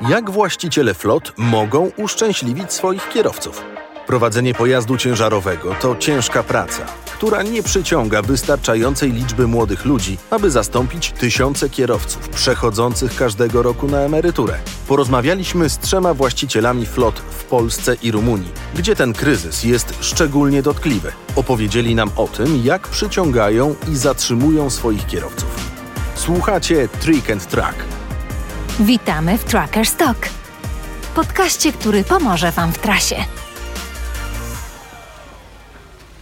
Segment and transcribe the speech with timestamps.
[0.00, 3.64] Jak właściciele flot mogą uszczęśliwić swoich kierowców?
[4.06, 11.12] Prowadzenie pojazdu ciężarowego to ciężka praca, która nie przyciąga wystarczającej liczby młodych ludzi, aby zastąpić
[11.12, 14.58] tysiące kierowców przechodzących każdego roku na emeryturę.
[14.88, 21.12] Porozmawialiśmy z trzema właścicielami flot w Polsce i Rumunii, gdzie ten kryzys jest szczególnie dotkliwy.
[21.36, 25.70] Opowiedzieli nam o tym, jak przyciągają i zatrzymują swoich kierowców.
[26.14, 27.97] Słuchacie Trick and Track.
[28.80, 30.28] Witamy w Tracker Stock.
[31.14, 33.16] Podkaście, który pomoże Wam w trasie.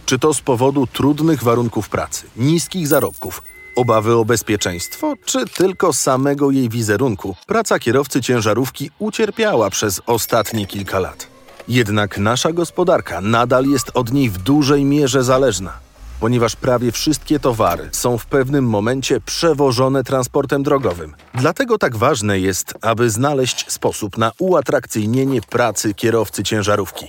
[0.05, 3.41] Czy to z powodu trudnych warunków pracy, niskich zarobków,
[3.75, 7.35] obawy o bezpieczeństwo, czy tylko samego jej wizerunku?
[7.47, 11.27] Praca kierowcy ciężarówki ucierpiała przez ostatnie kilka lat.
[11.67, 15.79] Jednak nasza gospodarka nadal jest od niej w dużej mierze zależna,
[16.19, 21.15] ponieważ prawie wszystkie towary są w pewnym momencie przewożone transportem drogowym.
[21.33, 27.05] Dlatego tak ważne jest, aby znaleźć sposób na uatrakcyjnienie pracy kierowcy ciężarówki.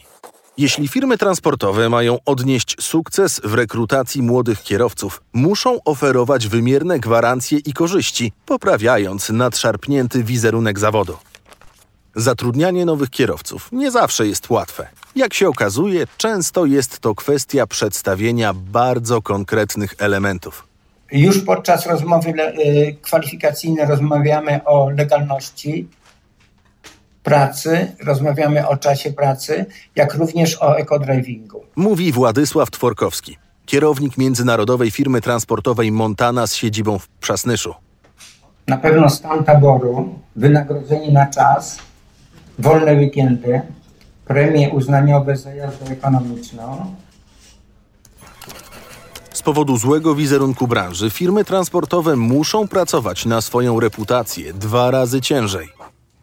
[0.58, 7.72] Jeśli firmy transportowe mają odnieść sukces w rekrutacji młodych kierowców, muszą oferować wymierne gwarancje i
[7.72, 11.16] korzyści, poprawiając nadszarpnięty wizerunek zawodu.
[12.18, 14.88] Zatrudnianie nowych kierowców nie zawsze jest łatwe.
[15.16, 20.66] Jak się okazuje, często jest to kwestia przedstawienia bardzo konkretnych elementów.
[21.12, 25.88] Już podczas rozmowy y, kwalifikacyjnej rozmawiamy o legalności
[27.22, 29.66] pracy, rozmawiamy o czasie pracy,
[29.96, 31.64] jak również o ekodrivingu.
[31.76, 37.74] Mówi Władysław Tworkowski, kierownik międzynarodowej firmy transportowej Montana z siedzibą w Przasnyszu.
[38.66, 41.87] Na pewno stan taboru, wynagrodzenie na czas,
[42.58, 43.60] wolne weekendy,
[44.24, 46.94] premie uznaniowe za jazdę ekonomiczną.
[49.32, 55.68] Z powodu złego wizerunku branży firmy transportowe muszą pracować na swoją reputację dwa razy ciężej.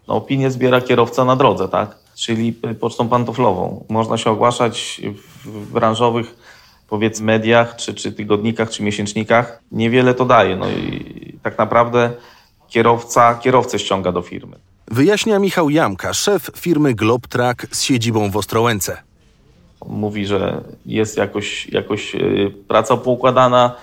[0.08, 1.96] No, opinię zbiera kierowca na drodze, tak?
[2.16, 3.86] Czyli pocztą pantoflową.
[3.90, 5.02] Można się ogłaszać
[5.46, 6.36] w branżowych,
[6.90, 9.60] powiedzmy, mediach, czy, czy tygodnikach, czy miesięcznikach.
[9.72, 10.56] Niewiele to daje.
[10.56, 12.12] No i tak naprawdę
[12.68, 14.56] kierowca kierowcę ściąga do firmy.
[14.92, 18.98] Wyjaśnia Michał Jamka, szef firmy Globtrack z siedzibą w Ostrołęce.
[19.86, 23.76] Mówi, że jest jakoś, jakoś y, praca poukładana,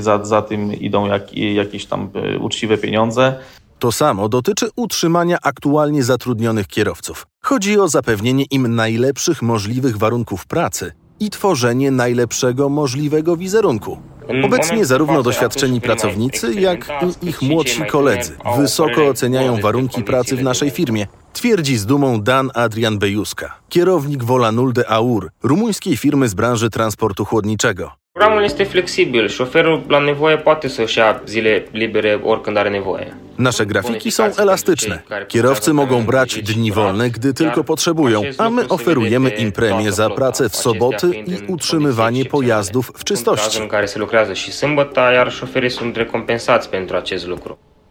[0.00, 3.38] za, za tym idą jak, jakieś tam y, uczciwe pieniądze.
[3.78, 7.26] To samo dotyczy utrzymania aktualnie zatrudnionych kierowców.
[7.42, 13.98] Chodzi o zapewnienie im najlepszych możliwych warunków pracy i tworzenie najlepszego możliwego wizerunku.
[14.44, 16.88] Obecnie zarówno doświadczeni pracownicy, jak
[17.22, 22.50] i ich młodsi koledzy wysoko oceniają warunki pracy w naszej firmie, twierdzi z dumą Dan
[22.54, 27.90] Adrian Bejuska, kierownik Volanul Aur, rumuńskiej firmy z branży transportu chłodniczego.
[28.12, 29.28] Programul este flexibil.
[29.28, 33.23] Șoferul la nevoie poate să-și ia zile libere oricând are nevoie.
[33.38, 35.02] Nasze grafiki są elastyczne.
[35.28, 40.48] Kierowcy mogą brać dni wolne, gdy tylko potrzebują, a my oferujemy im premię za pracę
[40.48, 43.60] w soboty i utrzymywanie pojazdów w czystości.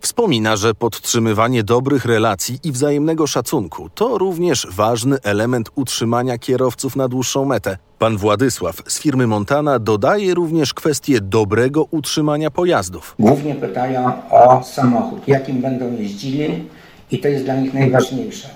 [0.04, 7.08] Wspomina, że podtrzymywanie dobrych relacji i wzajemnego szacunku to również ważny element utrzymania kierowców na
[7.08, 7.78] dłuższą metę.
[8.00, 13.16] Pan Władysław z firmy Montana dodaje również kwestię dobrego utrzymania pojazdów.
[13.20, 16.66] Głównie pytają o samochód, jakim będą jeździli
[17.12, 18.50] i to jest dla nich najważniejsze.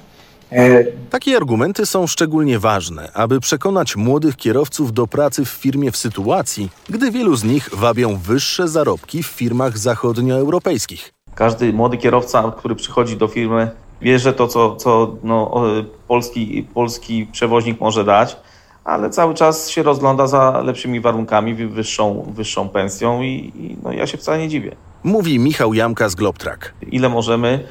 [0.52, 5.98] E, Takie argumenty są szczególnie ważne, aby przekonać młodych kierowców do pracy w firmie w
[5.98, 11.17] sytuacji, gdy wielu z nich wabią wyższe zarobki w firmach zachodnioeuropejskich.
[11.38, 13.70] Każdy młody kierowca, który przychodzi do firmy,
[14.02, 15.64] bierze to, co, co no,
[16.08, 18.38] polski, polski przewoźnik może dać,
[18.84, 24.08] ale cały czas się rozgląda za lepszymi warunkami, wyższą, wyższą pensją i, i no, ja
[24.08, 24.76] się wcale nie dziwię.
[25.04, 26.74] Mówi Michał Jamka z Globtrack.
[26.92, 27.68] Ile możemy,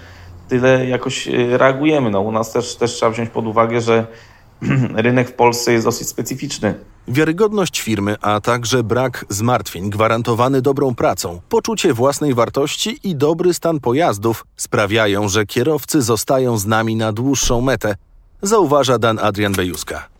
[0.48, 2.10] tyle jakoś e, reagujemy.
[2.10, 4.06] No, u nas też, też trzeba wziąć pod uwagę, że
[5.06, 6.74] rynek w Polsce jest dosyć specyficzny.
[7.08, 13.80] Wiarygodność firmy, a także brak zmartwień gwarantowany dobrą pracą, poczucie własnej wartości i dobry stan
[13.80, 17.96] pojazdów sprawiają, że kierowcy zostają z nami na dłuższą metę,
[18.42, 20.15] zauważa Dan Adrian Bejuska.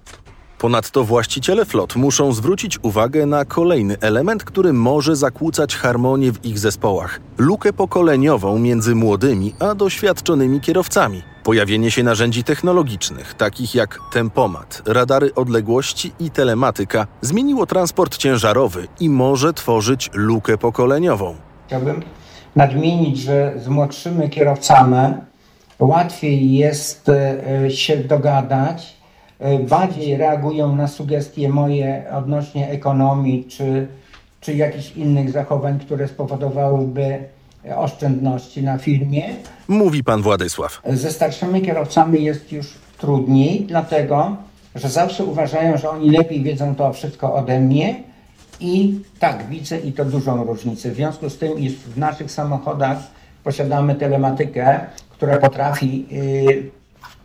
[0.58, 6.58] Ponadto właściciele flot muszą zwrócić uwagę na kolejny element, który może zakłócać harmonię w ich
[6.58, 11.22] zespołach lukę pokoleniową między młodymi a doświadczonymi kierowcami.
[11.44, 19.08] Pojawienie się narzędzi technologicznych, takich jak tempomat, radary odległości i telematyka, zmieniło transport ciężarowy i
[19.08, 21.36] może tworzyć lukę pokoleniową.
[21.66, 22.02] Chciałbym
[22.56, 25.14] nadmienić, że z młodszymi kierowcami
[25.78, 28.95] łatwiej jest e, się dogadać,
[29.68, 33.86] bardziej reagują na sugestie moje odnośnie ekonomii czy,
[34.40, 37.18] czy jakichś innych zachowań, które spowodowałyby
[37.76, 39.24] oszczędności na firmie.
[39.68, 40.82] Mówi pan Władysław.
[40.84, 44.36] Ze starszymi kierowcami jest już trudniej, dlatego
[44.74, 48.02] że zawsze uważają, że oni lepiej wiedzą to wszystko ode mnie
[48.60, 50.90] i tak widzę i to dużą różnicę.
[50.90, 52.98] W związku z tym, iż w naszych samochodach
[53.44, 54.80] posiadamy telematykę,
[55.10, 56.70] która potrafi, yy,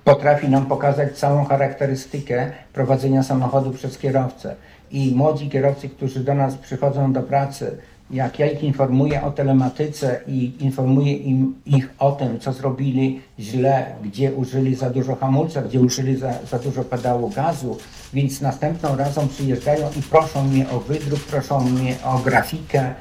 [0.04, 4.56] potrafi nam pokazać całą charakterystykę prowadzenia samochodu przez kierowcę.
[4.92, 7.78] I młodzi kierowcy, którzy do nas przychodzą do pracy,
[8.12, 13.86] jak ja ich informuję o telematyce i informuję im, ich o tym, co zrobili źle,
[14.04, 17.78] gdzie użyli za dużo hamulca, gdzie użyli za, za dużo pedału gazu,
[18.14, 22.94] więc następną razą przyjeżdżają i proszą mnie o wydruk, proszą mnie o grafikę,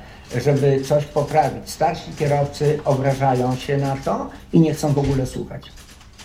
[0.44, 1.70] żeby coś poprawić.
[1.70, 5.62] Starsi kierowcy obrażają się na to i nie chcą w ogóle słuchać.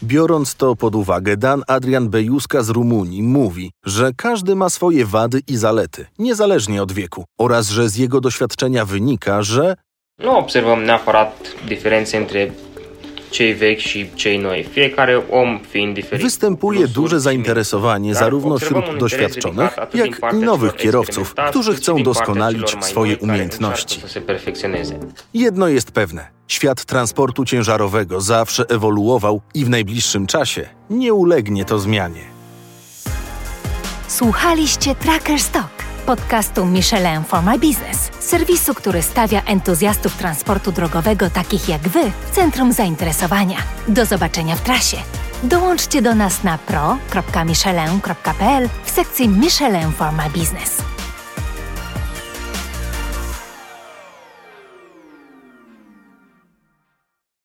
[0.06, 5.42] Biorąc to pod uwagę, Dan Adrian Bejuska z Rumunii mówi, że każdy ma swoje wady
[5.48, 9.76] i zalety, niezależnie od wieku, oraz że z jego doświadczenia wynika, że
[10.20, 11.34] Nu observăm neapărat
[11.68, 12.52] diferențe între
[13.36, 14.68] cei vechi și cei noi.
[14.72, 16.24] Fiecare om fiind diferit.
[16.24, 24.02] występuje duże zainteresowanie zarówno wśród doświadczonych, jak i nowych kierowców, którzy chcą doskonalić swoje umiejętności.
[25.34, 31.80] Jedno jest pewne: świat transportu ciężarowego zawsze ewoluował i w najbliższym czasie nie ulegnie to
[31.80, 32.22] zmianie.
[34.08, 35.75] Słuchaliście Tracker Stock,
[36.06, 42.32] podcastu Michelin for My Business, serwisu, który stawia entuzjastów transportu drogowego takich jak Wy w
[42.32, 43.58] centrum zainteresowania.
[43.88, 44.98] Do zobaczenia w trasie.
[45.44, 50.95] Dołączcie do nas na pro.michelin.pl w sekcji Michelin for My Business.